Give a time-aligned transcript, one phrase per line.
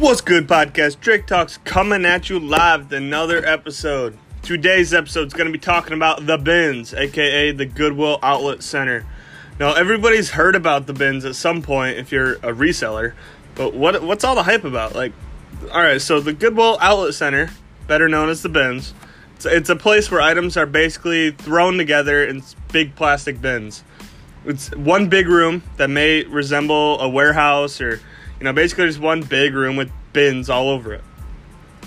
[0.00, 1.00] What's good, podcast?
[1.00, 4.16] Drake Talks coming at you live with another episode.
[4.40, 9.04] Today's episode is going to be talking about the bins, aka the Goodwill Outlet Center.
[9.58, 13.12] Now, everybody's heard about the bins at some point if you're a reseller,
[13.54, 14.94] but what what's all the hype about?
[14.94, 15.12] Like,
[15.70, 17.50] all right, so the Goodwill Outlet Center,
[17.86, 18.94] better known as the bins,
[19.36, 22.42] it's, it's a place where items are basically thrown together in
[22.72, 23.84] big plastic bins.
[24.46, 28.00] It's one big room that may resemble a warehouse or
[28.40, 31.04] you know, basically just one big room with bins all over it.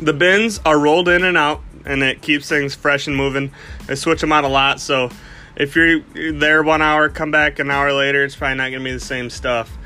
[0.00, 3.50] The bins are rolled in and out, and it keeps things fresh and moving.
[3.86, 5.10] They switch them out a lot, so
[5.56, 6.00] if you're
[6.32, 9.00] there one hour, come back an hour later, it's probably not going to be the
[9.00, 9.76] same stuff.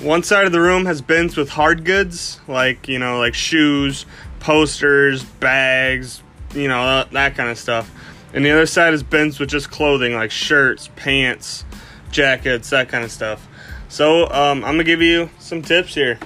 [0.00, 4.04] One side of the room has bins with hard goods, like, you know, like shoes,
[4.40, 6.22] posters, bags,
[6.54, 7.90] you know, that, that kind of stuff.
[8.34, 11.64] And the other side is bins with just clothing, like shirts, pants,
[12.10, 13.46] jackets, that kind of stuff.
[13.88, 16.18] So um, I'm gonna give you some tips here.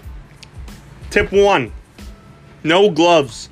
[1.11, 1.73] Tip one:
[2.63, 3.49] No gloves.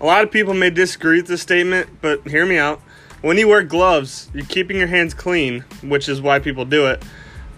[0.00, 2.80] A lot of people may disagree with this statement, but hear me out.
[3.22, 7.02] When you wear gloves, you're keeping your hands clean, which is why people do it.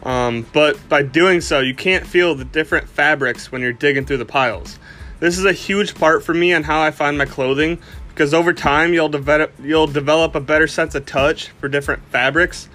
[0.04, 4.18] Um, but by doing so, you can't feel the different fabrics when you're digging through
[4.18, 4.78] the piles.
[5.20, 8.52] This is a huge part for me on how I find my clothing because over
[8.52, 12.68] time you'll develop you'll develop a better sense of touch for different fabrics.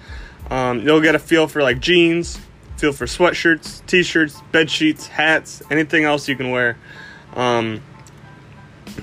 [0.50, 2.38] Um, you'll get a feel for like jeans,
[2.84, 6.76] feel for sweatshirts, t-shirts, bed sheets, hats, anything else you can wear.
[7.34, 7.80] Um,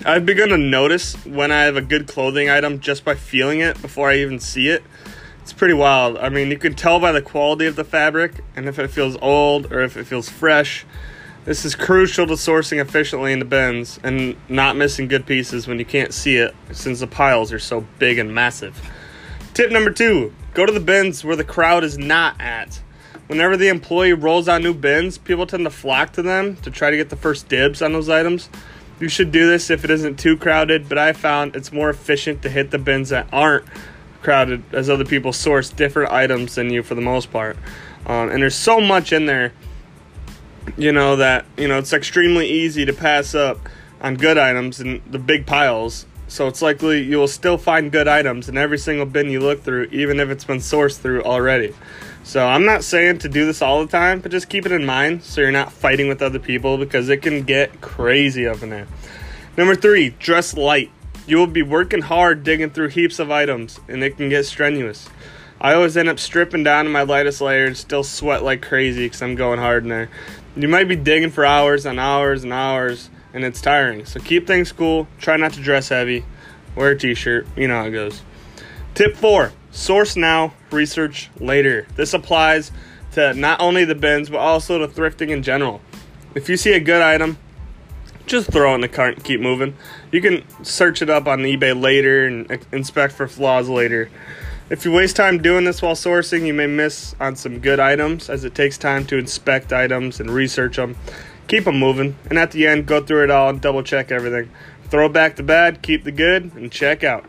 [0.06, 3.82] I've begun to notice when I have a good clothing item just by feeling it
[3.82, 4.84] before I even see it.
[5.42, 6.20] It's pretty wild.
[6.20, 9.18] I mean, you can tell by the quality of the fabric and if it feels
[9.20, 10.86] old or if it feels fresh.
[11.46, 15.80] This is crucial to sourcing efficiently in the bins and not missing good pieces when
[15.80, 18.80] you can't see it since the piles are so big and massive.
[19.56, 22.80] Tip number two go to the bins where the crowd is not at.
[23.32, 26.92] Whenever the employee rolls out new bins, people tend to flock to them to try
[26.92, 28.50] to get the first dibs on those items.
[29.00, 32.42] You should do this if it isn't too crowded, but I found it's more efficient
[32.42, 33.64] to hit the bins that aren't
[34.22, 37.56] crowded as other people source different items than you for the most part.
[38.06, 39.53] Um, and there's so much in there,
[40.75, 43.59] you know, that, you know, it's extremely easy to pass up
[44.02, 46.06] on good items in the big piles.
[46.31, 49.64] So it's likely you will still find good items in every single bin you look
[49.64, 51.75] through, even if it's been sourced through already.
[52.24, 54.86] So I'm not saying to do this all the time, but just keep it in
[54.86, 58.69] mind so you're not fighting with other people because it can get crazy up in
[58.69, 58.88] there.
[59.58, 60.90] Number three, dress light.
[61.28, 65.09] You will be working hard digging through heaps of items, and it can get strenuous.
[65.59, 69.06] I always end up stripping down to my lightest layer and still sweat like crazy
[69.06, 70.09] because I'm going hard in there.
[70.56, 74.06] You might be digging for hours and hours and hours, and it's tiring.
[74.06, 75.08] So keep things cool.
[75.19, 76.25] Try not to dress heavy.
[76.75, 77.47] Wear a t shirt.
[77.56, 78.22] You know how it goes.
[78.94, 81.88] Tip four Source now, research later.
[81.96, 82.74] This applies
[83.14, 85.81] to not only the bins, but also to thrifting in general.
[86.36, 87.38] If you see a good item,
[88.25, 89.75] just throw it in the cart and keep moving.
[90.12, 94.09] You can search it up on eBay later and inspect for flaws later.
[94.69, 98.30] If you waste time doing this while sourcing, you may miss on some good items
[98.30, 100.98] as it takes time to inspect items and research them.
[101.51, 104.50] Keep them moving, and at the end, go through it all and double check everything.
[104.85, 107.25] Throw back the bad, keep the good, and check out.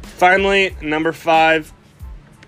[0.00, 1.70] Finally, number five,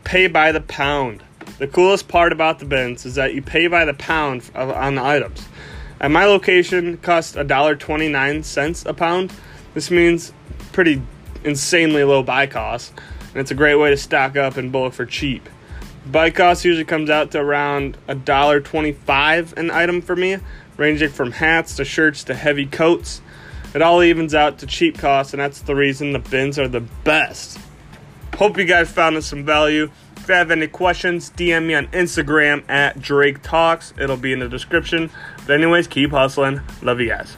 [0.04, 1.22] pay by the pound.
[1.58, 5.04] The coolest part about the bins is that you pay by the pound on the
[5.04, 5.46] items.
[6.00, 9.34] At my location, it costs $1.29 a pound.
[9.74, 10.32] This means
[10.72, 11.02] pretty
[11.44, 12.94] insanely low buy cost,
[13.32, 15.46] and it's a great way to stock up in bulk for cheap.
[16.06, 20.38] Buy cost usually comes out to around $1.25 an item for me,
[20.76, 23.20] ranging from hats to shirts to heavy coats.
[23.74, 26.80] It all evens out to cheap costs, and that's the reason the bins are the
[26.80, 27.58] best.
[28.36, 29.90] Hope you guys found some value.
[30.16, 33.92] If you have any questions, DM me on Instagram at Drake Talks.
[33.98, 35.10] It'll be in the description.
[35.46, 36.60] But anyways, keep hustling.
[36.82, 37.36] Love you guys.